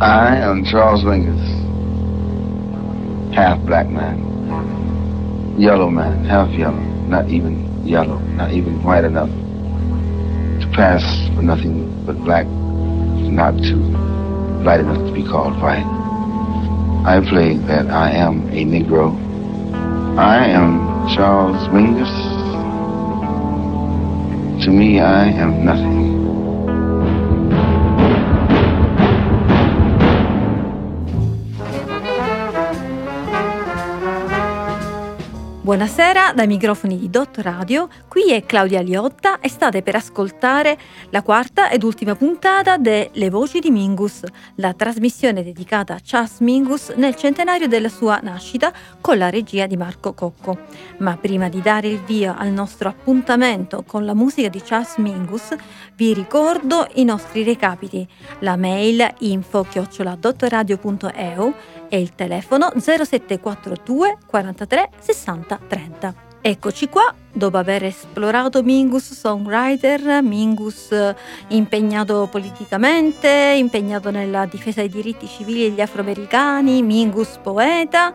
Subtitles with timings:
[0.00, 1.44] I am Charles Mingus,
[3.34, 10.70] half black man, yellow man, half yellow, not even yellow, not even white enough to
[10.74, 11.02] pass
[11.36, 13.76] for nothing but black, not too
[14.64, 15.84] light enough to be called white.
[17.06, 19.14] I play that I am a Negro.
[20.18, 22.08] I am Charles Mingus.
[24.64, 26.19] To me, I am nothing.
[35.70, 40.76] Buonasera dai microfoni di Dot Radio, qui è Claudia Liotta e state per ascoltare
[41.10, 44.24] la quarta ed ultima puntata de Le Voci di Mingus,
[44.56, 49.76] la trasmissione dedicata a Charles Mingus nel centenario della sua nascita con la regia di
[49.76, 50.58] Marco Cocco.
[50.98, 55.54] Ma prima di dare il via al nostro appuntamento con la musica di Charles Mingus,
[55.94, 58.04] vi ricordo i nostri recapiti,
[58.40, 61.54] la mail info-dotradio.eu
[61.90, 66.14] e il telefono 0742 43 60 30.
[66.42, 71.14] Eccoci qua, dopo aver esplorato Mingus songwriter, Mingus eh,
[71.48, 78.14] impegnato politicamente, impegnato nella difesa dei diritti civili degli afroamericani, Mingus poeta,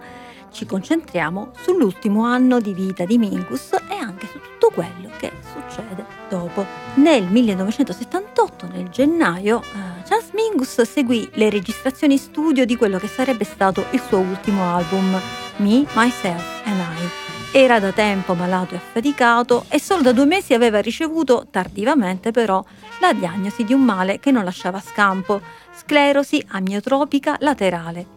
[0.55, 6.05] ci concentriamo sull'ultimo anno di vita di Mingus e anche su tutto quello che succede
[6.29, 6.65] dopo.
[6.95, 13.43] Nel 1978, nel gennaio, uh, Charles Mingus seguì le registrazioni studio di quello che sarebbe
[13.43, 15.19] stato il suo ultimo album,
[15.57, 17.57] Me, Myself and I.
[17.57, 22.63] Era da tempo malato e affaticato e solo da due mesi aveva ricevuto, tardivamente però,
[23.01, 25.41] la diagnosi di un male che non lasciava scampo,
[25.73, 28.15] sclerosi amiotropica laterale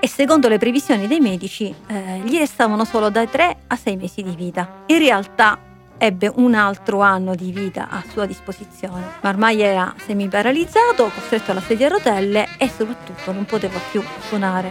[0.00, 4.22] e secondo le previsioni dei medici eh, gli restavano solo dai 3 a 6 mesi
[4.22, 4.84] di vita.
[4.86, 5.58] In realtà
[5.98, 11.60] ebbe un altro anno di vita a sua disposizione, ma ormai era semiparalizzato, costretto alla
[11.60, 14.70] sedia a rotelle e soprattutto non poteva più suonare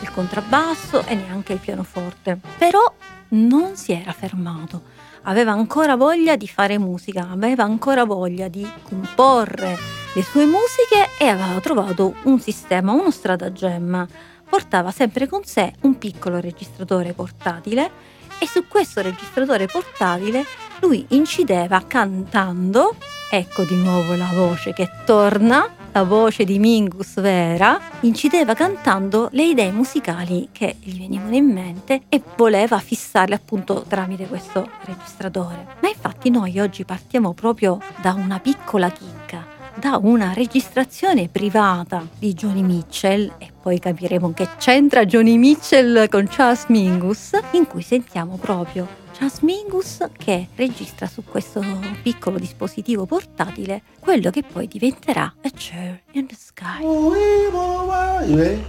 [0.00, 2.38] il contrabbasso e neanche il pianoforte.
[2.56, 2.92] Però
[3.30, 4.82] non si era fermato,
[5.22, 9.76] aveva ancora voglia di fare musica, aveva ancora voglia di comporre
[10.14, 14.06] le sue musiche e aveva trovato un sistema, uno stratagemma
[14.48, 17.90] portava sempre con sé un piccolo registratore portatile
[18.38, 20.44] e su questo registratore portatile
[20.80, 22.94] lui incideva cantando,
[23.30, 29.44] ecco di nuovo la voce che torna, la voce di Mingus vera, incideva cantando le
[29.44, 35.66] idee musicali che gli venivano in mente e voleva fissarle appunto tramite questo registratore.
[35.80, 42.34] Ma infatti noi oggi partiamo proprio da una piccola chicca da una registrazione privata di
[42.34, 48.36] Johnny Mitchell e poi capiremo che c'entra Johnny Mitchell con Charles Mingus in cui sentiamo
[48.38, 51.62] proprio Charles Mingus che registra su questo
[52.02, 56.82] piccolo dispositivo portatile quello che poi diventerà A Chair in the Sky.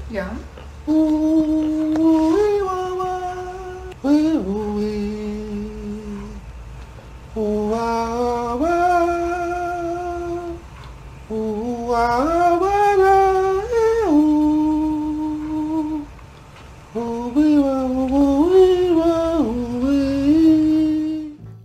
[0.09, 0.29] Yeah.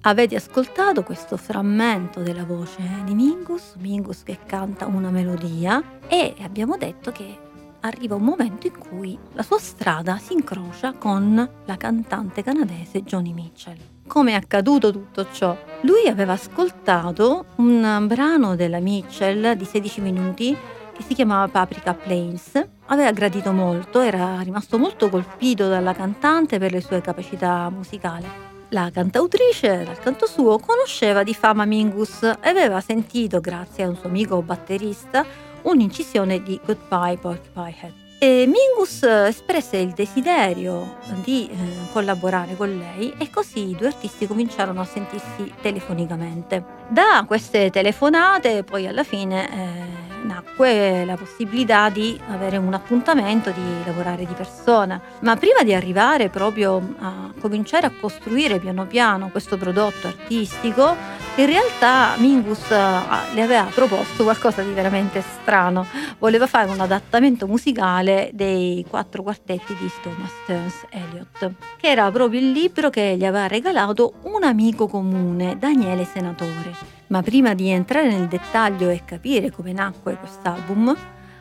[0.07, 6.77] Avete ascoltato questo frammento della voce di Mingus, Mingus che canta una melodia e abbiamo
[6.77, 7.39] detto che
[7.81, 13.33] arriva un momento in cui la sua strada si incrocia con la cantante canadese Joni
[13.33, 13.94] Mitchell.
[14.07, 15.57] Come è accaduto tutto ciò?
[15.83, 20.57] Lui aveva ascoltato un brano della Mitchell di 16 minuti
[20.93, 22.53] che si chiamava Paprika Plains.
[22.87, 28.27] Aveva gradito molto, era rimasto molto colpito dalla cantante per le sue capacità musicali.
[28.69, 33.97] La cantautrice, dal canto suo, conosceva di fama Mingus e aveva sentito, grazie a un
[33.97, 35.25] suo amico batterista,
[35.63, 38.04] un'incisione di Goodbye Porcupine Head.
[38.25, 44.27] E Mingus espresse il desiderio di eh, collaborare con lei e così i due artisti
[44.27, 46.65] cominciarono a sentirsi telefonicamente.
[46.89, 53.85] Da queste telefonate poi alla fine eh, nacque la possibilità di avere un appuntamento, di
[53.85, 55.01] lavorare di persona.
[55.21, 60.97] Ma prima di arrivare proprio a cominciare a costruire piano piano questo prodotto artistico,
[61.37, 65.87] in realtà Mingus eh, le aveva proposto qualcosa di veramente strano.
[66.19, 72.41] Voleva fare un adattamento musicale dei quattro quartetti di Thomas Stearns Eliot, che era proprio
[72.41, 77.03] il libro che gli aveva regalato un amico comune, Daniele Senatore.
[77.09, 80.97] Ma prima di entrare nel dettaglio e capire come nacque quest'album,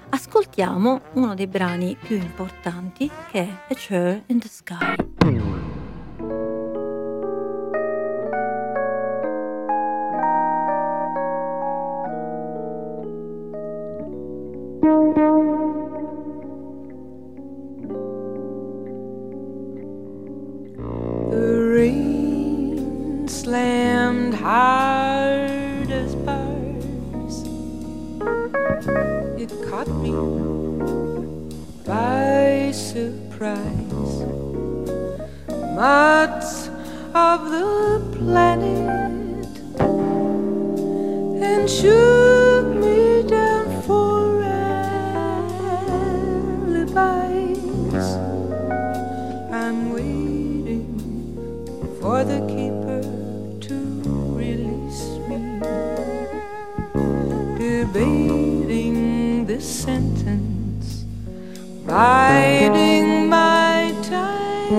[0.10, 5.53] ascoltiamo uno dei brani più importanti che è A Chair in the Sky.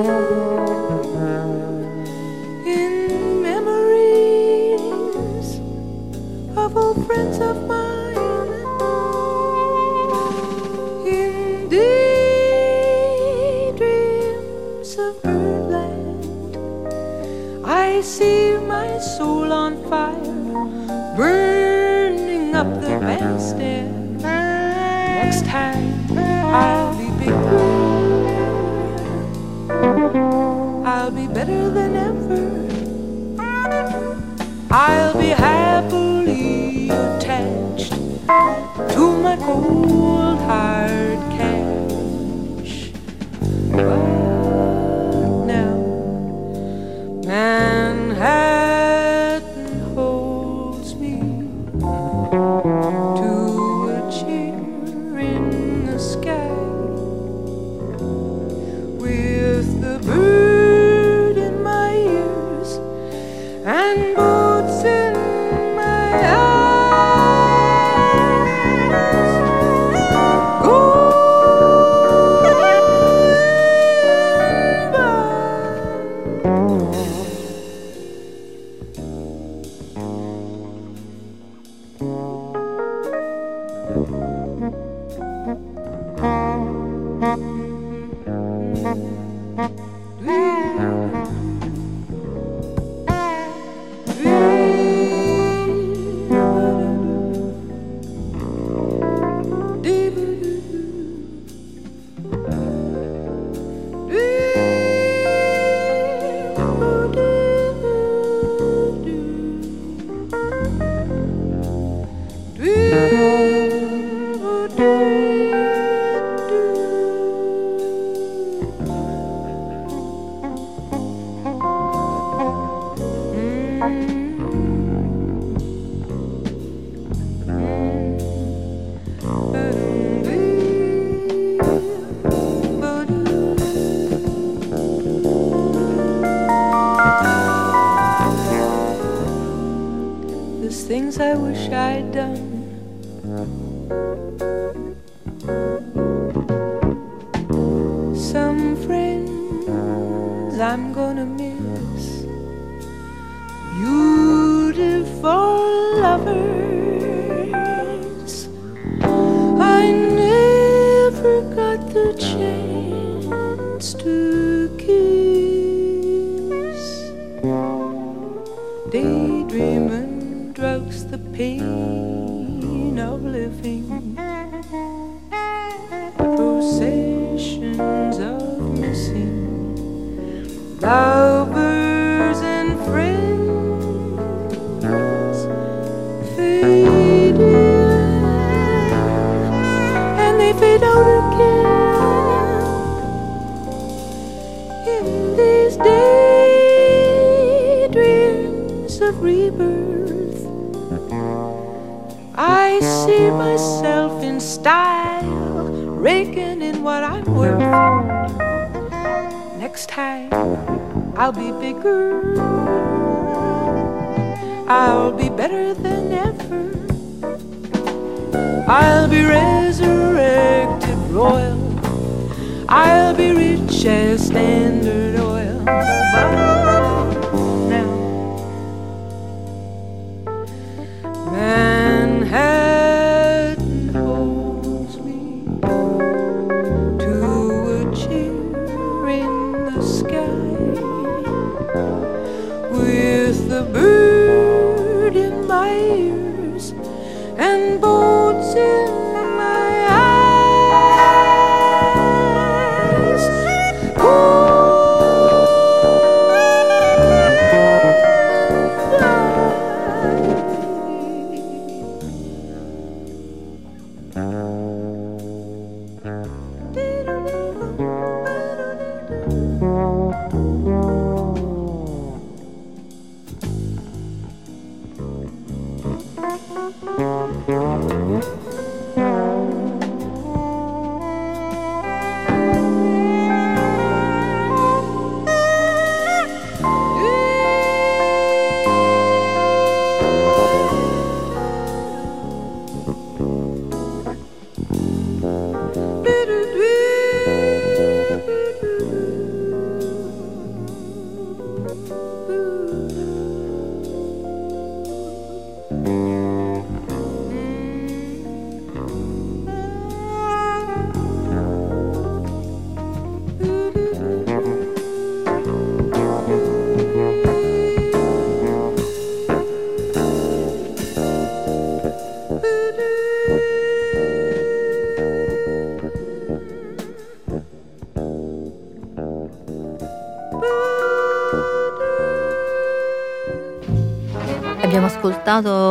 [0.02, 0.24] Time.
[0.24, 0.33] In
[34.76, 40.23] I'll be happily attached to my cold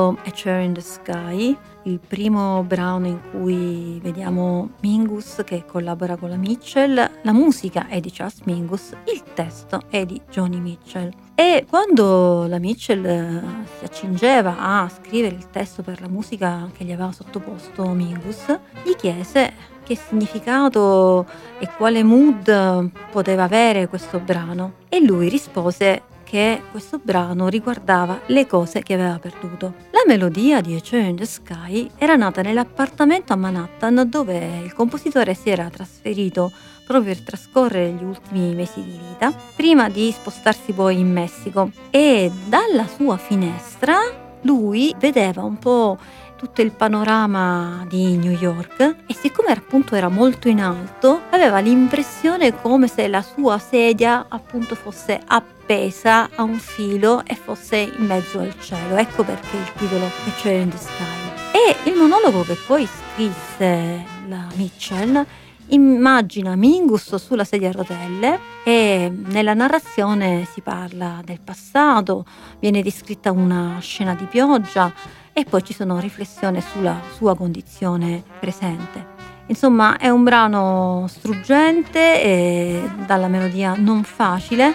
[0.10, 6.29] A Chair in the Sky, il primo brano in cui vediamo Mingus che collabora con
[6.29, 7.10] la Mitchell.
[7.22, 11.12] La musica è di Charles Mingus, il testo è di Johnny Mitchell.
[11.36, 13.41] E quando la Mitchell eh,
[13.77, 18.45] si accingeva a scrivere il testo per la musica che gli aveva sottoposto Mingus,
[18.83, 21.25] gli chiese che significato
[21.60, 26.03] e quale mood poteva avere questo brano e lui rispose
[26.34, 29.75] che questo brano riguardava le cose che aveva perduto.
[29.92, 34.74] La melodia di A Chair in the Sky era nata nell'appartamento a Manhattan dove il
[34.74, 36.52] compositore si era trasferito
[36.88, 41.70] proprio per trascorrere gli ultimi mesi di vita, prima di spostarsi poi in Messico.
[41.92, 43.98] E dalla sua finestra
[44.42, 46.00] lui vedeva un po'
[46.36, 52.60] tutto il panorama di New York e siccome appunto era molto in alto aveva l'impressione
[52.62, 58.40] come se la sua sedia appunto fosse appesa a un filo e fosse in mezzo
[58.40, 58.96] al cielo.
[58.98, 61.22] Ecco perché il titolo è Chair in the Sky.
[61.52, 65.25] E il monologo che poi scrisse la Mitchell
[65.68, 72.25] immagina Mingus sulla sedia a rotelle e nella narrazione si parla del passato,
[72.60, 74.92] viene descritta una scena di pioggia
[75.34, 79.12] e poi ci sono riflessioni sulla sua condizione presente.
[79.48, 84.74] Insomma, è un brano struggente e dalla melodia non facile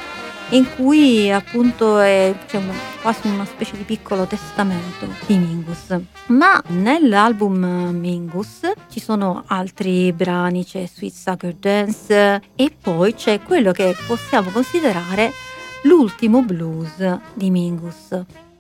[0.50, 2.73] in cui appunto è, una,
[3.03, 5.99] quasi una specie di piccolo testamento di Mingus.
[6.29, 13.73] Ma nell'album Mingus ci sono altri brani, c'è Sweet Sucker Dance e poi c'è quello
[13.73, 15.33] che possiamo considerare
[15.83, 18.25] l'ultimo blues di Mingus.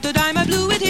[0.00, 0.89] I dropped a dime, I blew it.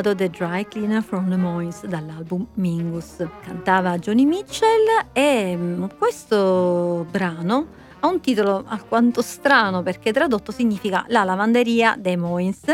[0.00, 3.26] Ascoltato The Dry Cleaner from the Moines dall'album Mingus.
[3.42, 7.66] Cantava Johnny Mitchell e mm, questo brano
[8.00, 12.64] ha un titolo alquanto strano perché tradotto significa La lavanderia dei Moines,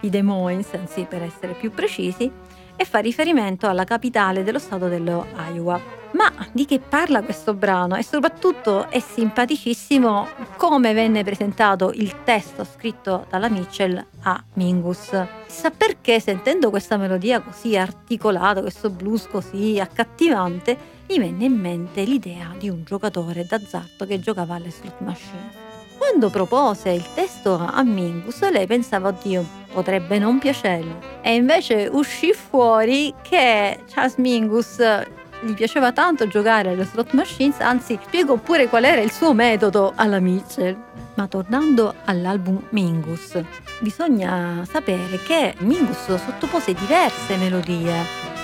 [0.00, 2.30] i Des Moines, anzi per essere più precisi,
[2.76, 5.80] e fa riferimento alla capitale dello stato dello Iowa.
[6.12, 7.96] Ma di che parla questo brano?
[7.96, 15.10] E soprattutto è simpaticissimo come venne presentato il testo scritto dalla Mitchell a Mingus.
[15.46, 22.02] Chissà perché sentendo questa melodia così articolata, questo blues così accattivante, gli venne in mente
[22.04, 25.65] l'idea di un giocatore d'azzardo che giocava alle slot machine.
[25.98, 30.94] Quando propose il testo a Mingus, lei pensava, oddio, potrebbe non piacergli.
[31.20, 34.78] E invece uscì fuori che Charles Mingus
[35.40, 39.92] gli piaceva tanto giocare alle slot machines, anzi spiego pure qual era il suo metodo
[39.94, 40.76] alla Mitchell.
[41.14, 43.40] Ma tornando all'album Mingus,
[43.80, 47.94] bisogna sapere che Mingus sottopose diverse melodie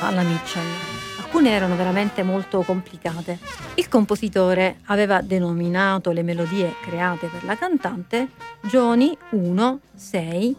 [0.00, 1.01] alla Mitchell.
[1.34, 3.38] Alcune erano veramente molto complicate.
[3.76, 10.56] Il compositore aveva denominato le melodie create per la cantante Johnny 1, 6,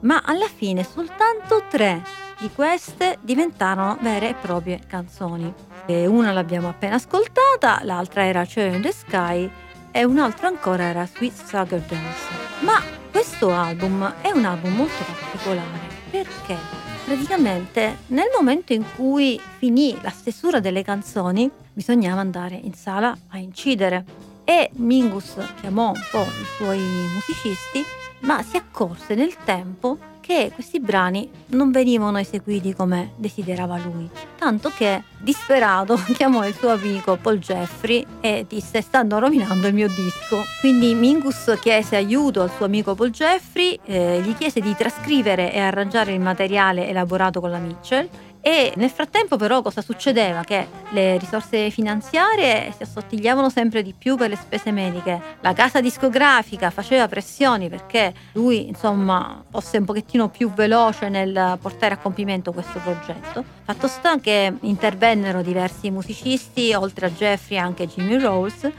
[0.00, 2.02] ma alla fine soltanto tre
[2.40, 5.54] di queste diventarono vere e proprie canzoni.
[5.86, 9.48] E una l'abbiamo appena ascoltata, l'altra era Cherry in the Sky
[9.92, 12.26] e un'altra ancora era Sweet Sugar Dance.
[12.64, 16.77] Ma questo album è un album molto particolare perché
[17.08, 23.38] praticamente nel momento in cui finì la stesura delle canzoni bisognava andare in sala a
[23.38, 24.04] incidere.
[24.44, 27.82] E Mingus chiamò un po' i suoi musicisti
[28.20, 29.96] ma si accorse nel tempo
[30.28, 36.68] che questi brani non venivano eseguiti come desiderava lui, tanto che disperato chiamò il suo
[36.68, 40.44] amico Paul Jeffrey e disse stanno rovinando il mio disco.
[40.60, 45.60] Quindi Mingus chiese aiuto al suo amico Paul Jeffrey, eh, gli chiese di trascrivere e
[45.60, 48.06] arrangiare il materiale elaborato con la Mitchell
[48.40, 50.42] e nel frattempo però cosa succedeva?
[50.42, 55.20] Che le risorse finanziarie si assottigliavano sempre di più per le spese mediche.
[55.40, 61.94] La casa discografica faceva pressioni perché lui insomma fosse un pochettino più veloce nel portare
[61.94, 63.44] a compimento questo progetto.
[63.64, 68.72] Fatto sta che intervennero diversi musicisti, oltre a Jeffrey anche Jimmy Rose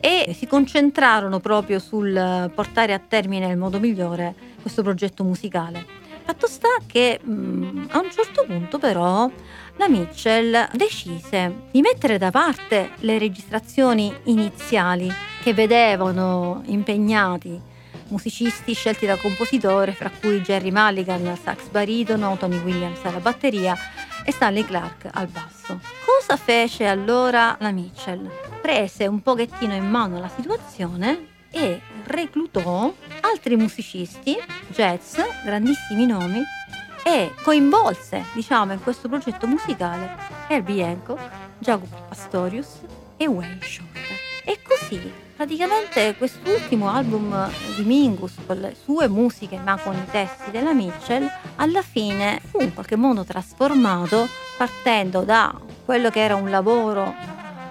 [0.00, 6.06] e si concentrarono proprio sul portare a termine nel modo migliore questo progetto musicale.
[6.28, 9.30] Fatto sta che mh, mm, a un certo punto però
[9.76, 15.10] la Mitchell decise di mettere da parte le registrazioni iniziali
[15.42, 17.58] che vedevano impegnati
[18.08, 23.74] musicisti scelti dal compositore, fra cui Jerry Mulligan al sax baritono, Tony Williams alla batteria
[24.22, 25.80] e Stanley Clark al basso.
[26.04, 28.30] Cosa fece allora la Mitchell?
[28.60, 32.92] Prese un pochettino in mano la situazione e reclutò
[33.30, 34.36] altri musicisti,
[34.68, 36.42] jazz, grandissimi nomi,
[37.04, 40.16] e coinvolse, diciamo, in questo progetto musicale
[40.48, 41.20] Herbie Hancock,
[41.58, 42.80] Jacopo Pastorius
[43.16, 44.16] e Wayne Shorter.
[44.44, 50.50] E così, praticamente quest'ultimo album di Mingus, con le sue musiche ma con i testi
[50.50, 56.50] della Mitchell, alla fine fu in qualche modo trasformato partendo da quello che era un
[56.50, 57.14] lavoro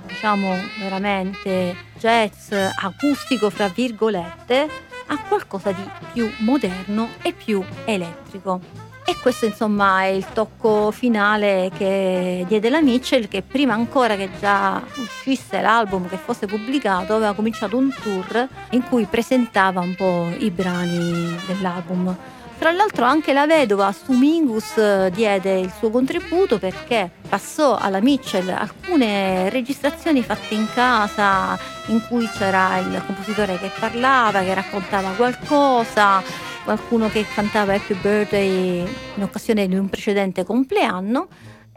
[0.07, 8.85] diciamo veramente jazz acustico fra virgolette a qualcosa di più moderno e più elettrico.
[9.09, 14.29] E questo insomma è il tocco finale che diede la Mitchell che prima ancora che
[14.37, 20.27] già uscisse l'album, che fosse pubblicato, aveva cominciato un tour in cui presentava un po'
[20.39, 22.13] i brani dell'album
[22.57, 28.01] tra l'altro anche la vedova su Mingus eh, diede il suo contributo perché passò alla
[28.01, 35.11] Mitchell alcune registrazioni fatte in casa in cui c'era il compositore che parlava, che raccontava
[35.11, 36.21] qualcosa,
[36.63, 38.79] qualcuno che cantava Happy Birthday
[39.15, 41.27] in occasione di un precedente compleanno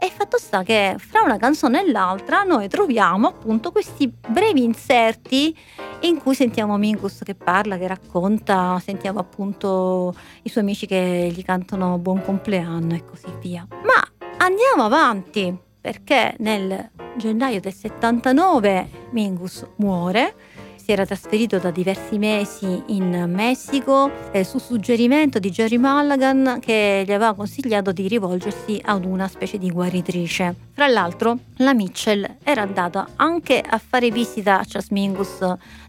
[0.03, 5.55] e fatto sta che fra una canzone e l'altra noi troviamo appunto questi brevi inserti
[5.99, 11.43] in cui sentiamo Mingus che parla, che racconta, sentiamo appunto i suoi amici che gli
[11.43, 13.67] cantano buon compleanno e così via.
[13.69, 20.33] Ma andiamo avanti perché nel gennaio del 79 Mingus muore
[20.81, 27.03] si era trasferito da diversi mesi in Messico eh, su suggerimento di Jerry Mulligan che
[27.05, 30.55] gli aveva consigliato di rivolgersi ad una specie di guaritrice.
[30.73, 35.39] Fra l'altro la Mitchell era andata anche a fare visita a Charles Mingus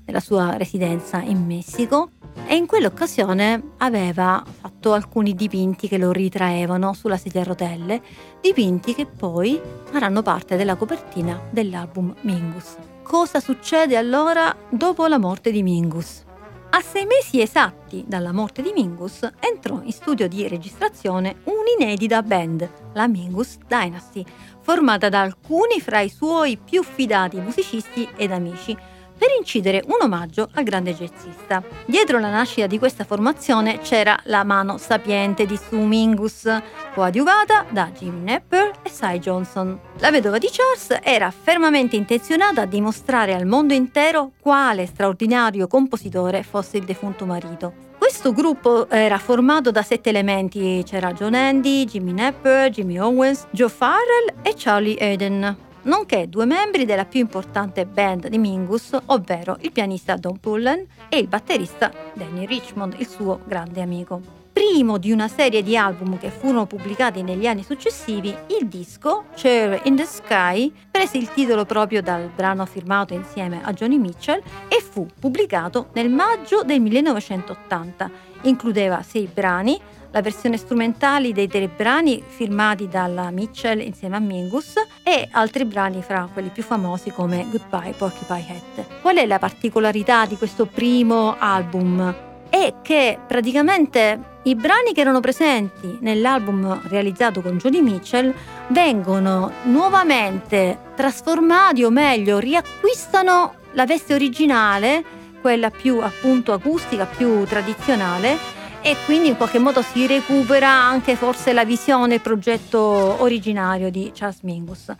[0.04, 2.10] nella sua residenza in Messico
[2.46, 8.02] e in quell'occasione aveva fatto alcuni dipinti che lo ritraevano sulla sedia a rotelle,
[8.42, 15.50] dipinti che poi faranno parte della copertina dell'album Mingus cosa succede allora dopo la morte
[15.50, 16.24] di Mingus.
[16.70, 22.70] A sei mesi esatti dalla morte di Mingus entrò in studio di registrazione un'inedita band,
[22.94, 24.24] la Mingus Dynasty,
[24.60, 28.74] formata da alcuni fra i suoi più fidati musicisti ed amici,
[29.22, 31.62] per incidere un omaggio al grande jazzista.
[31.86, 36.48] Dietro la nascita di questa formazione c'era la mano sapiente di Sue Mingus,
[36.92, 39.78] coadiuvata da Jim Nepper e Cy Johnson.
[39.98, 46.42] La vedova di Charles era fermamente intenzionata a dimostrare al mondo intero quale straordinario compositore
[46.42, 47.90] fosse il defunto marito.
[47.98, 53.68] Questo gruppo era formato da sette elementi, c'era John Andy, Jimmy Nepper, Jimmy Owens, Joe
[53.68, 59.72] Farrell e Charlie Eden nonché due membri della più importante band di Mingus, ovvero il
[59.72, 64.40] pianista Don Pullen e il batterista Danny Richmond, il suo grande amico.
[64.52, 69.80] Primo di una serie di album che furono pubblicati negli anni successivi, il disco Chair
[69.84, 74.80] in the Sky prese il titolo proprio dal brano firmato insieme a Johnny Mitchell e
[74.82, 78.10] fu pubblicato nel maggio del 1980.
[78.42, 79.80] Includeva sei brani,
[80.12, 86.02] la versione strumentale dei tre brani firmati dalla Mitchell insieme a Mingus e altri brani
[86.02, 89.00] fra quelli più famosi come Goodbye Porcupine Hat.
[89.00, 92.14] Qual è la particolarità di questo primo album?
[92.48, 98.34] È che praticamente i brani che erano presenti nell'album realizzato con Joni Mitchell
[98.68, 105.02] vengono nuovamente trasformati o meglio riacquistano la veste originale,
[105.40, 111.52] quella più appunto acustica, più tradizionale e quindi in qualche modo si recupera anche forse
[111.52, 112.80] la visione, il progetto
[113.22, 114.92] originario di Charles Mingus.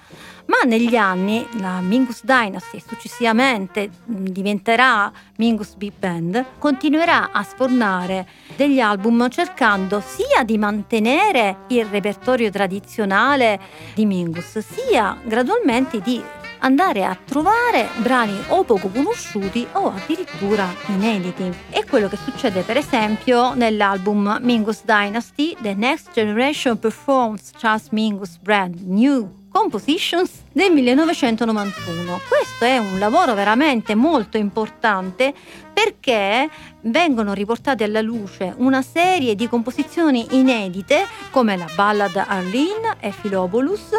[0.47, 8.29] Ma negli anni la Mingus Dynasty e successivamente diventerà Mingus Big Band continuerà a sfornare
[8.57, 13.59] degli album cercando sia di mantenere il repertorio tradizionale
[13.95, 16.23] di Mingus sia gradualmente di
[16.63, 21.53] andare a trovare brani o poco conosciuti o addirittura inediti.
[21.71, 28.39] È quello che succede per esempio nell'album Mingus Dynasty, The Next Generation Performs Charles Mingus
[28.39, 32.21] Brand New Compositions del 1991.
[32.29, 35.33] Questo è un lavoro veramente molto importante
[35.73, 36.49] perché
[36.83, 43.91] vengono riportate alla luce una serie di composizioni inedite come la ballad Arlene e Philobulus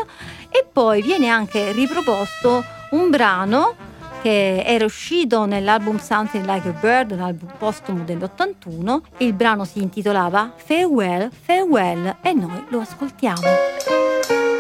[0.49, 7.11] e poi viene anche riproposto un brano che era uscito nell'album Something Like a Bird,
[7.11, 9.01] un album postumo dell'81.
[9.17, 14.52] Il brano si intitolava Farewell, Farewell e noi lo ascoltiamo.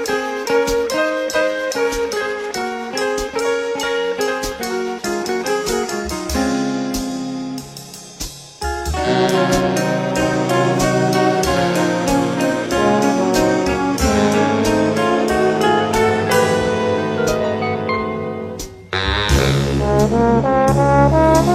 [20.41, 21.52] Música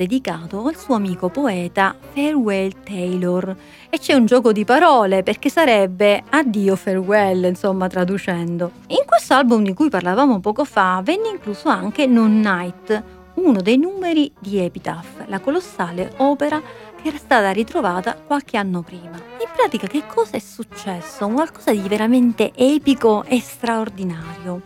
[0.00, 3.54] Dedicato al suo amico poeta Farewell Taylor.
[3.90, 8.70] E c'è un gioco di parole perché sarebbe addio farewell, insomma, traducendo.
[8.86, 13.02] In questo album di cui parlavamo poco fa venne incluso anche Non Night,
[13.34, 16.62] uno dei numeri di Epitaph, la colossale opera
[17.02, 19.16] che era stata ritrovata qualche anno prima.
[19.16, 21.28] In pratica che cosa è successo?
[21.28, 24.62] Qualcosa di veramente epico e straordinario.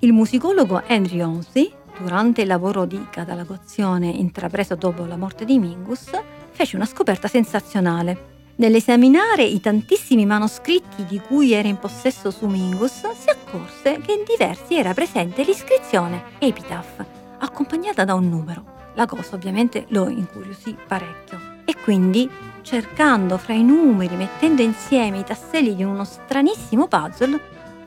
[0.00, 6.10] Il musicologo Henry Onsey, durante il lavoro di catalogazione intrapreso dopo la morte di Mingus,
[6.50, 8.32] fece una scoperta sensazionale.
[8.56, 14.22] Nell'esaminare i tantissimi manoscritti di cui era in possesso su Mingus, si accorse che in
[14.24, 17.04] diversi era presente l'iscrizione Epitaph,
[17.38, 18.72] accompagnata da un numero.
[18.94, 21.62] La cosa ovviamente lo incuriosì parecchio.
[21.64, 22.30] E quindi,
[22.62, 27.40] cercando fra i numeri, mettendo insieme i tasselli di uno stranissimo puzzle,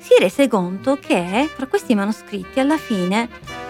[0.07, 3.27] si rese conto che fra questi manoscritti alla fine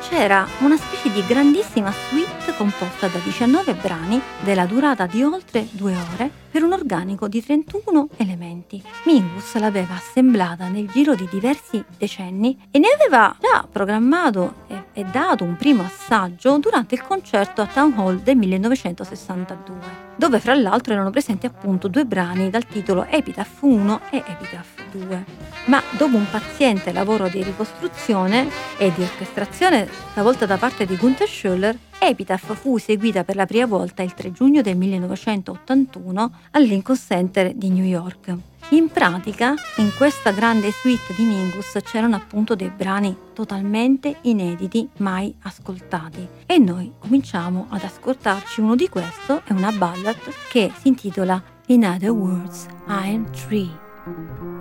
[0.07, 5.97] c'era una specie di grandissima suite composta da 19 brani della durata di oltre due
[6.13, 8.81] ore per un organico di 31 elementi.
[9.05, 15.03] Mingus l'aveva assemblata nel giro di diversi decenni e ne aveva già programmato e, e
[15.03, 19.77] dato un primo assaggio durante il concerto a Town Hall del 1962,
[20.15, 25.25] dove fra l'altro erano presenti appunto due brani dal titolo Epitaph 1 e Epitaph 2.
[25.65, 31.29] Ma dopo un paziente lavoro di ricostruzione e di orchestrazione, stavolta da parte di Gunther
[31.29, 36.97] Schuller, Epitaph fu eseguita per la prima volta il 3 giugno del 1981 al Lincoln
[36.97, 38.35] Center di New York.
[38.71, 45.33] In pratica, in questa grande suite di Mingus c'erano appunto dei brani totalmente inediti, mai
[45.43, 46.27] ascoltati.
[46.45, 50.17] E noi cominciamo ad ascoltarci uno di questo, è una ballad
[50.49, 54.56] che si intitola In Other Words, I Am Tree.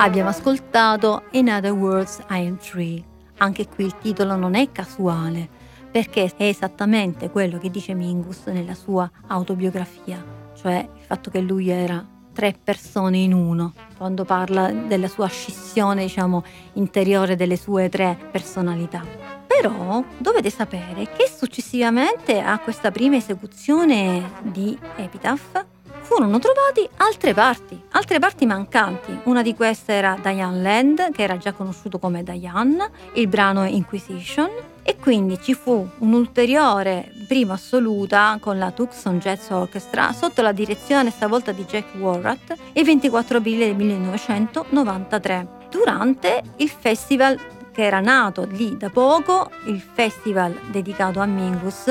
[0.00, 3.02] Abbiamo ascoltato In Other Words I Am Free.
[3.38, 5.48] Anche qui il titolo non è casuale,
[5.90, 10.24] perché è esattamente quello che dice Mingus nella sua autobiografia,
[10.54, 16.02] cioè il fatto che lui era tre persone in uno, quando parla della sua scissione,
[16.02, 16.44] diciamo,
[16.74, 19.04] interiore delle sue tre personalità.
[19.48, 25.66] Però dovete sapere che successivamente a questa prima esecuzione di Epitaph
[26.08, 29.20] furono trovati altre parti, altre parti mancanti.
[29.24, 34.48] Una di queste era Diane Land, che era già conosciuto come Diane, il brano Inquisition,
[34.82, 41.10] e quindi ci fu un'ulteriore prima assoluta con la Tucson Jazz Orchestra sotto la direzione
[41.10, 47.38] stavolta di Jack Warratt il 24 aprile del 1993 durante il festival
[47.78, 51.84] che era nato lì da poco il festival dedicato a Mingus,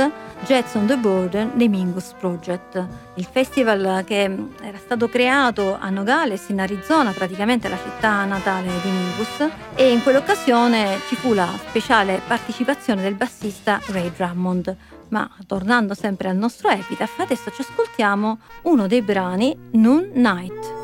[0.43, 2.85] Jazz on the Border dei Mingus Project.
[3.13, 4.23] Il festival che
[4.61, 10.03] era stato creato a Nogales in Arizona, praticamente la città natale di Mingus, e in
[10.03, 14.75] quell'occasione ci fu la speciale partecipazione del bassista Ray Drummond.
[15.07, 20.76] Ma tornando sempre al nostro Epitaph, adesso ci ascoltiamo uno dei brani Noon Night.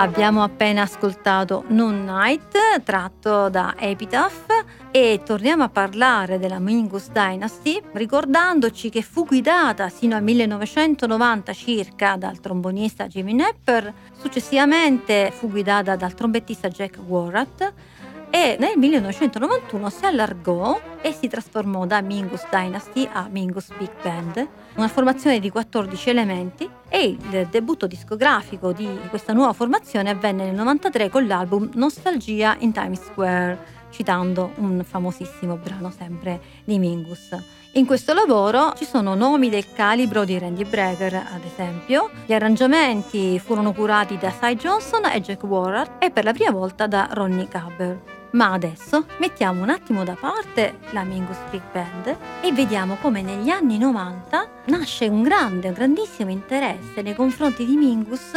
[0.00, 4.46] Abbiamo appena ascoltato Noon Night tratto da Epitaph
[4.90, 12.16] e torniamo a parlare della Mingus Dynasty ricordandoci che fu guidata sino al 1990 circa
[12.16, 17.72] dal trombonista Jimmy Nepper, successivamente fu guidata dal trombettista Jack Warratt
[18.30, 24.48] e nel 1991 si allargò e si trasformò da Mingus Dynasty a Mingus Big Band,
[24.76, 30.52] una formazione di 14 elementi e il debutto discografico di questa nuova formazione avvenne nel
[30.52, 37.36] 1993 con l'album Nostalgia in Times Square, citando un famosissimo brano sempre di Mingus.
[37.74, 42.10] In questo lavoro ci sono nomi del calibro di Randy Brecker, ad esempio.
[42.26, 46.86] Gli arrangiamenti furono curati da Cy Johnson e Jack Warrard e per la prima volta
[46.88, 48.19] da Ronnie Cabber.
[48.32, 53.48] Ma adesso mettiamo un attimo da parte la Mingus Big Band e vediamo come negli
[53.48, 58.32] anni 90 nasce un grande, un grandissimo interesse nei confronti di Mingus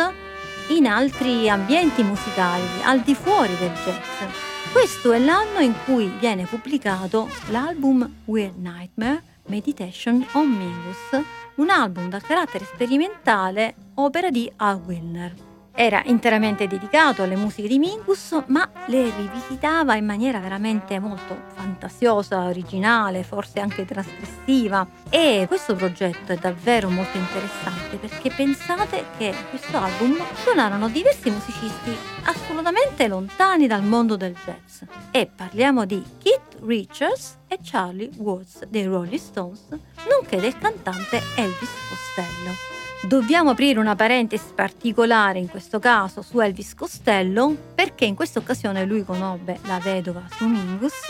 [0.70, 4.32] in altri ambienti musicali, al di fuori del jazz.
[4.72, 11.24] Questo è l'anno in cui viene pubblicato l'album Weird Nightmare Meditation on Mingus,
[11.56, 15.53] un album dal carattere sperimentale, opera di Al Wilner.
[15.76, 22.44] Era interamente dedicato alle musiche di Mingus, ma le rivisitava in maniera veramente molto fantasiosa,
[22.44, 24.86] originale, forse anche trasgressiva.
[25.10, 31.32] E questo progetto è davvero molto interessante perché pensate che in questo album suonarono diversi
[31.32, 34.84] musicisti assolutamente lontani dal mondo del jazz.
[35.10, 39.70] E parliamo di Keith Richards e Charlie Watts dei Rolling Stones,
[40.08, 42.73] nonché del cantante Elvis Costello.
[43.06, 48.86] Dobbiamo aprire una parentesi particolare in questo caso su Elvis Costello perché in questa occasione
[48.86, 51.02] lui conobbe la vedova su Mingus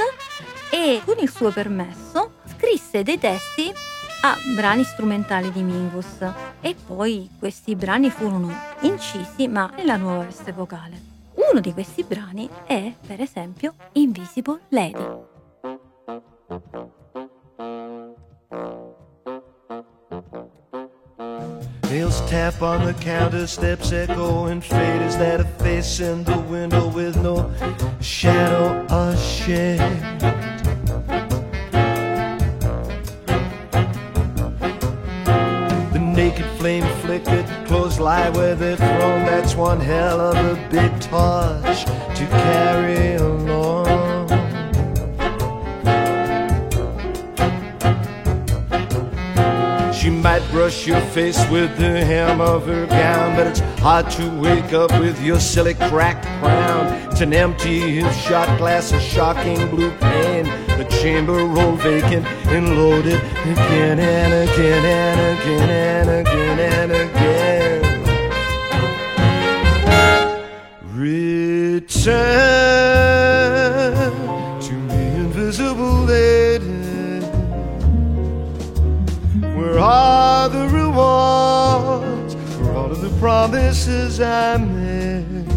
[0.71, 3.71] e con il suo permesso scrisse dei testi
[4.23, 6.17] a brani strumentali di Mingus
[6.61, 10.99] e poi questi brani furono incisi ma nella nuova veste vocale.
[11.51, 15.31] Uno di questi brani è per esempio Invisible Lady.
[21.93, 25.03] Nails tap on the counter, steps echo and fade.
[25.03, 27.53] Is that a face in the window with no
[28.01, 29.77] shadow or shade?
[35.93, 39.25] The naked flame flickered, clothes lie where they're thrown.
[39.27, 43.52] That's one hell of a big torch to carry along.
[50.63, 54.89] Brush your face with the hem of her gown, but it's hard to wake up
[54.97, 56.85] with your silly cracked crown.
[57.11, 60.45] It's an empty shot glass, a shocking blue pane,
[60.77, 67.81] the chamber rolled vacant and loaded again and again and again and again and again.
[71.91, 72.92] Return
[83.23, 85.47] promises I made?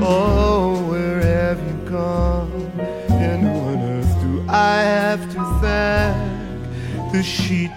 [0.00, 2.50] Oh, where have you gone?
[3.10, 7.12] And who on earth do I have to thank?
[7.12, 7.69] The sheet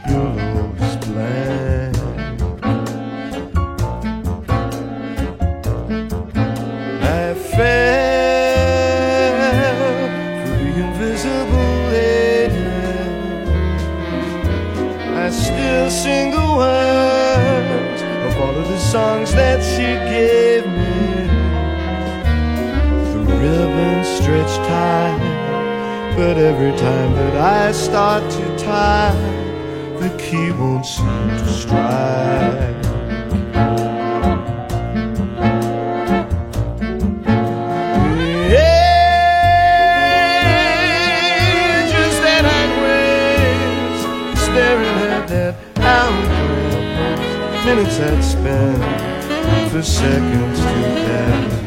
[26.16, 29.16] but every time that I start to tie,
[30.00, 32.84] the key won't seem to strike.
[47.66, 50.66] Minutes I'd spend for seconds to
[51.08, 51.63] pass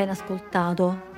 [0.00, 1.08] appena ascoltato,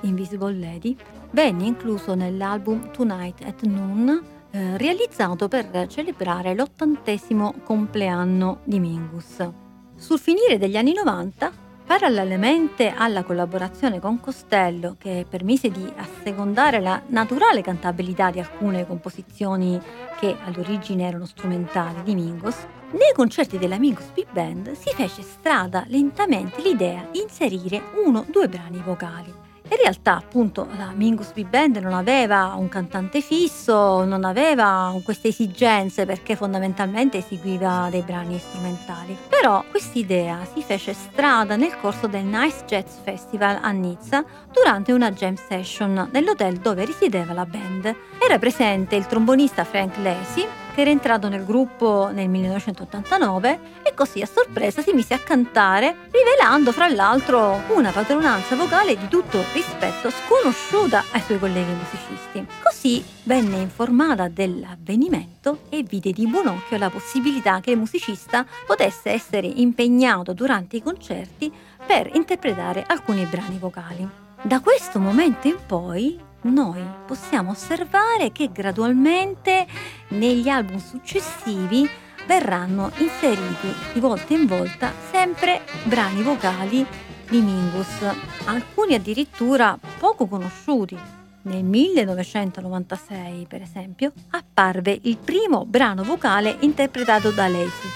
[0.00, 0.96] Invisible Lady,
[1.30, 4.20] venne incluso nell'album Tonight at Noon,
[4.50, 9.48] eh, realizzato per celebrare l'ottantesimo compleanno di Mingus.
[9.94, 11.52] Sul finire degli anni 90,
[11.86, 19.80] parallelamente alla collaborazione con Costello, che permise di assecondare la naturale cantabilità di alcune composizioni
[20.18, 22.56] che all'origine erano strumentali di Mingus,
[22.92, 28.26] nei concerti della Mingus Big Band si fece strada lentamente l'idea di inserire uno o
[28.28, 29.40] due brani vocali.
[29.72, 35.28] In realtà, appunto, la Mingus Big Band non aveva un cantante fisso, non aveva queste
[35.28, 39.16] esigenze perché fondamentalmente eseguiva dei brani strumentali.
[39.30, 44.22] Però quest'idea si fece strada nel corso del Nice Jazz Festival a Nizza
[44.52, 47.96] durante una jam session nell'hotel dove risiedeva la band.
[48.18, 54.20] Era presente il trombonista Frank Lacey, che era entrato nel gruppo nel 1989 e così
[54.20, 60.10] a sorpresa si mise a cantare, rivelando fra l'altro una padronanza vocale di tutto rispetto
[60.10, 62.46] sconosciuta ai suoi colleghi musicisti.
[62.62, 69.10] Così venne informata dell'avvenimento e vide di buon occhio la possibilità che il musicista potesse
[69.10, 71.52] essere impegnato durante i concerti
[71.86, 74.08] per interpretare alcuni brani vocali.
[74.40, 79.66] Da questo momento in poi noi possiamo osservare che gradualmente
[80.08, 81.88] negli album successivi
[82.26, 86.86] verranno inseriti di volta in volta sempre brani vocali
[87.28, 88.04] di Mingus,
[88.44, 90.98] alcuni addirittura poco conosciuti.
[91.44, 97.90] Nel 1996, per esempio, apparve il primo brano vocale interpretato da Lacey.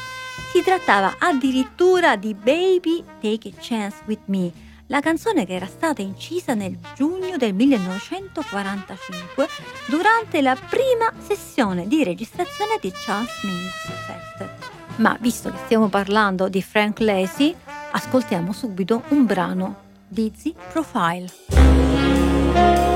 [0.53, 4.51] Si trattava addirittura di Baby Take a Chance with Me,
[4.89, 9.49] la canzone che era stata incisa nel giugno del 1945
[9.87, 14.49] durante la prima sessione di registrazione di Charles Mingus Fest.
[14.97, 17.55] Ma visto che stiamo parlando di Frank Lacey,
[17.91, 22.95] ascoltiamo subito un brano, Dizzy Profile.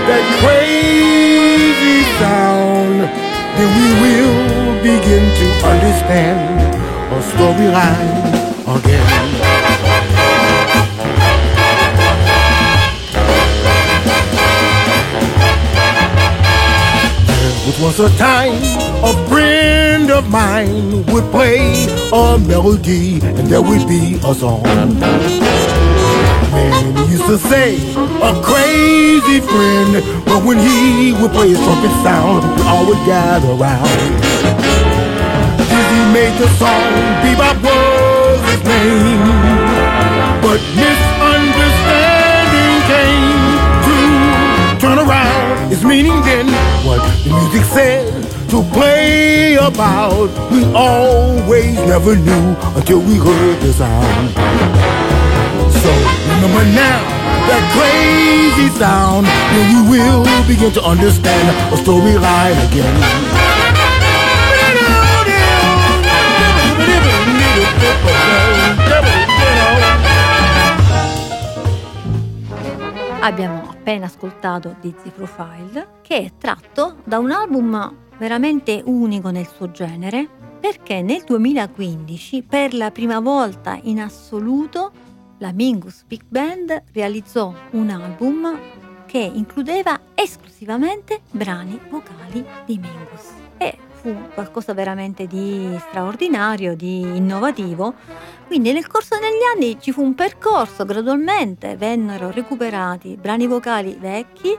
[0.07, 3.11] that crazy sound,
[3.57, 4.39] then we will
[4.83, 6.75] begin to understand
[7.13, 8.23] a storyline
[8.77, 9.11] again.
[17.67, 23.87] It was a time a friend of mine would play a melody and there would
[23.89, 24.63] be a song.
[26.53, 32.45] Man used to say, a crazy friend, but when he would play his trumpet sound,
[32.57, 33.91] we all would gather round.
[36.13, 36.93] Made the song,
[37.25, 39.25] Bebop was his name,
[40.41, 43.95] but misunderstanding came to
[44.79, 46.47] turn around his meaning then
[46.87, 50.31] what the music said to play about.
[50.51, 54.31] We always never knew until we heard the sound.
[55.71, 55.91] So
[56.31, 57.03] remember now
[57.49, 63.45] that crazy sound, then we will begin to understand a storyline again.
[73.21, 79.71] Abbiamo appena ascoltato Dizzy Profile, che è tratto da un album veramente unico nel suo
[79.71, 80.29] genere,
[80.61, 84.93] perché nel 2015, per la prima volta in assoluto,
[85.39, 88.59] la Mingus Big Band realizzò un album
[89.07, 93.33] che includeva esclusivamente brani vocali di Mingus.
[93.59, 97.95] E fu qualcosa veramente di straordinario, di innovativo.
[98.47, 104.57] Quindi nel corso degli anni ci fu un percorso, gradualmente vennero recuperati brani vocali vecchi,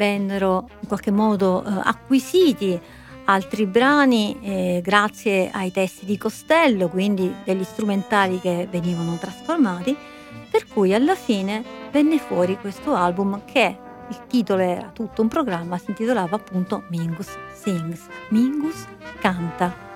[0.00, 2.80] vennero in qualche modo eh, acquisiti
[3.26, 9.94] altri brani eh, grazie ai testi di Costello, quindi degli strumentali che venivano trasformati,
[10.50, 13.76] per cui alla fine venne fuori questo album che
[14.08, 18.86] il titolo era tutto un programma, si intitolava appunto Mingus Sings, Mingus
[19.20, 19.89] canta.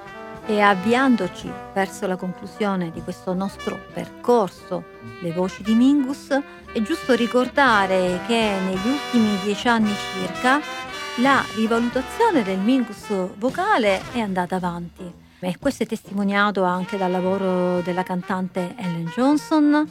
[0.46, 4.84] E avviandoci verso la conclusione di questo nostro percorso,
[5.20, 6.28] le voci di Mingus,
[6.70, 10.60] è giusto ricordare che negli ultimi dieci anni circa
[11.22, 13.06] la rivalutazione del Mingus
[13.38, 15.10] vocale è andata avanti.
[15.38, 19.90] E questo è testimoniato anche dal lavoro della cantante Ellen Johnson,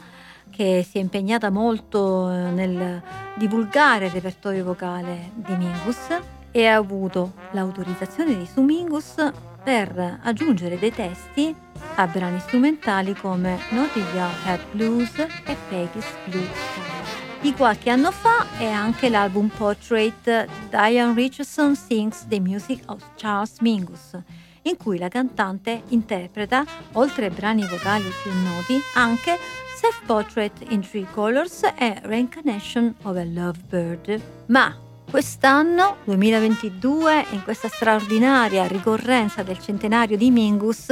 [0.50, 3.02] che si è impegnata molto eh, nel
[3.34, 6.16] divulgare il repertorio vocale di Mingus
[6.52, 9.16] e ha avuto l'autorizzazione di Sumingus
[9.64, 11.54] per aggiungere dei testi
[11.96, 14.02] a brani strumentali come Naughty
[14.44, 17.40] Head Blues e Peggy's Blue Sky.
[17.40, 23.58] Di qualche anno fa è anche l'album Portrait Diane Richardson Sings the Music of Charles
[23.60, 24.18] Mingus,
[24.62, 29.38] in cui la cantante interpreta, oltre ai brani vocali più noti, anche
[29.76, 34.20] Self-Portrait in Three Colors e Reincarnation of a Lovebird.
[34.46, 34.74] Ma
[35.14, 40.88] Quest'anno, 2022, in questa straordinaria ricorrenza del centenario di Mingus,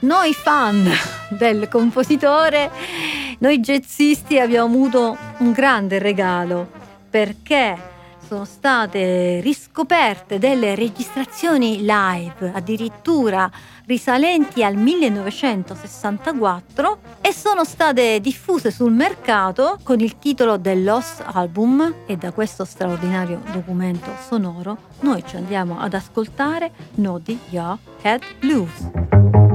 [0.00, 0.90] noi fan
[1.38, 2.68] del compositore,
[3.38, 6.68] noi jazzisti abbiamo avuto un grande regalo
[7.08, 7.76] perché
[8.26, 13.48] sono state riscoperte delle registrazioni live, addirittura
[13.90, 21.94] risalenti al 1964 e sono state diffuse sul mercato con il titolo The Lost Album
[22.06, 29.49] e da questo straordinario documento sonoro noi ci andiamo ad ascoltare Noddy Your Head Blues.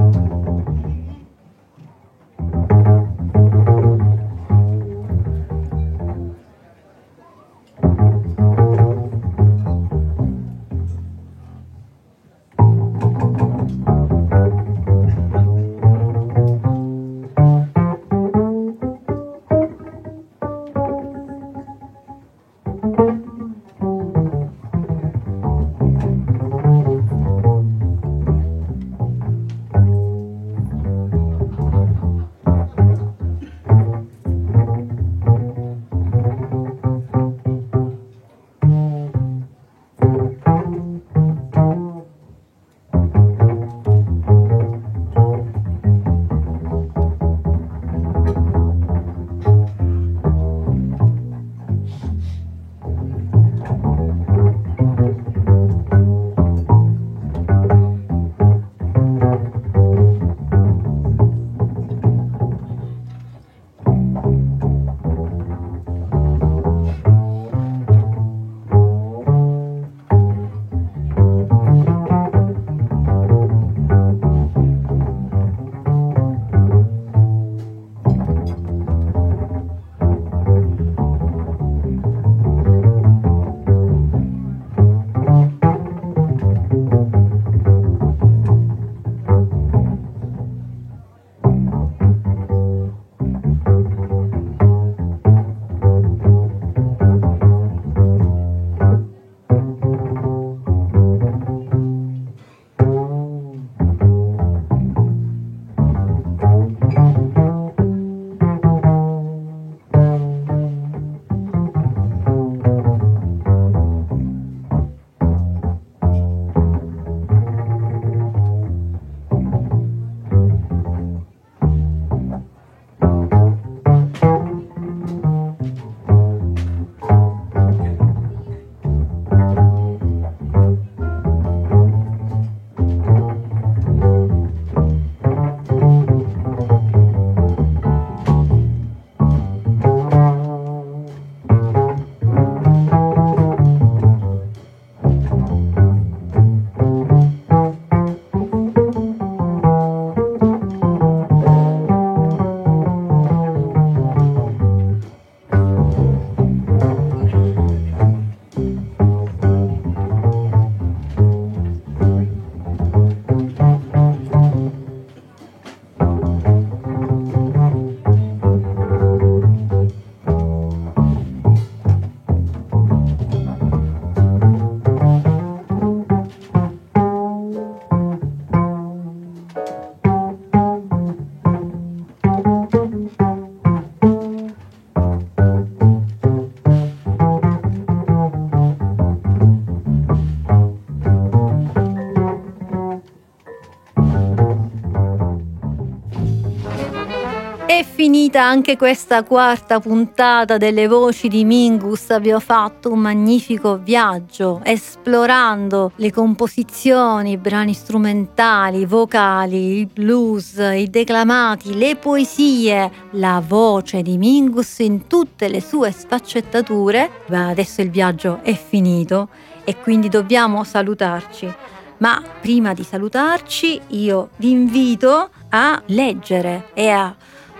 [198.06, 202.10] Finita anche questa quarta puntata delle voci di Mingus.
[202.10, 210.88] Abbiamo fatto un magnifico viaggio esplorando le composizioni, i brani strumentali, vocali, il blues, i
[210.88, 217.10] declamati, le poesie, la voce di Mingus in tutte le sue sfaccettature.
[217.30, 219.30] Ma adesso il viaggio è finito
[219.64, 221.52] e quindi dobbiamo salutarci.
[221.98, 227.12] Ma prima di salutarci io vi invito a leggere e a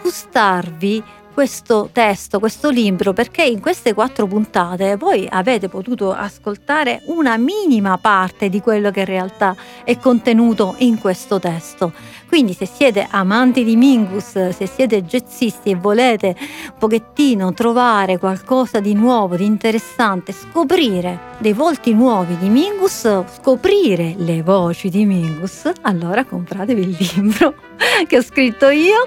[0.06, 1.02] gustarvi
[1.34, 7.98] questo testo, questo libro, perché in queste quattro puntate voi avete potuto ascoltare una minima
[7.98, 11.92] parte di quello che in realtà è contenuto in questo testo.
[12.28, 18.80] Quindi se siete amanti di Mingus, se siete jazzisti e volete un pochettino trovare qualcosa
[18.80, 23.08] di nuovo, di interessante, scoprire dei volti nuovi di Mingus,
[23.38, 27.54] scoprire le voci di Mingus, allora compratevi il libro
[28.06, 29.06] che ho scritto io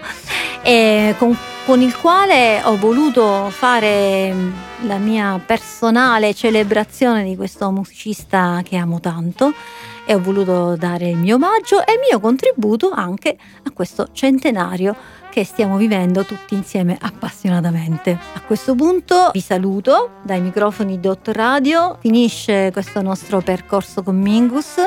[0.61, 4.33] e con, con il quale ho voluto fare
[4.81, 9.53] la mia personale celebrazione di questo musicista che amo tanto
[10.09, 14.95] e ho voluto dare il mio omaggio e il mio contributo anche a questo centenario
[15.29, 18.17] che stiamo vivendo tutti insieme appassionatamente.
[18.33, 24.77] A questo punto vi saluto dai microfoni Dot Radio, finisce questo nostro percorso con Mingus.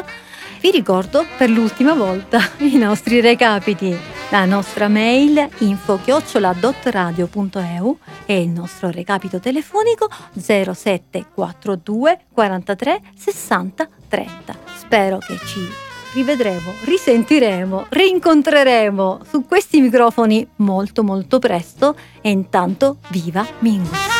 [0.62, 3.92] Vi ricordo per l'ultima volta i nostri recapiti,
[4.30, 10.08] la nostra mail info-dotradio.eu e il nostro recapito telefonico
[10.38, 14.56] 0742 43 60 30.
[14.76, 15.68] Spero che ci
[16.14, 24.11] rivedremo, risentiremo, rincontreremo su questi microfoni molto molto presto e intanto viva Mingus!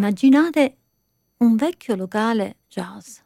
[0.00, 0.78] Immaginate
[1.40, 3.18] un vecchio locale jazz.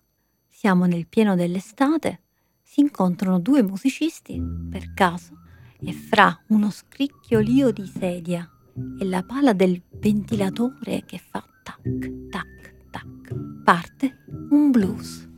[0.49, 2.23] Siamo nel pieno dell'estate,
[2.61, 5.39] si incontrano due musicisti per caso
[5.79, 8.51] e fra uno scricchiolio di sedia
[8.99, 11.81] e la pala del ventilatore che fa tac
[12.29, 15.29] tac tac parte un blues.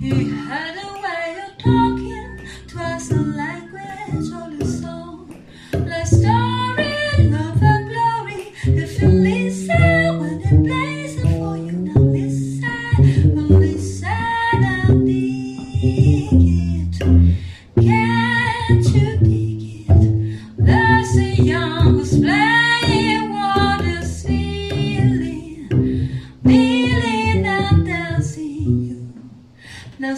[0.00, 2.32] He had a way of talking
[2.66, 4.51] twice the language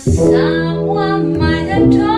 [0.04, 2.13] someone might have told